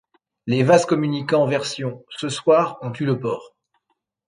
[0.47, 3.53] Les vases communicants version «ce soir on tue le porc».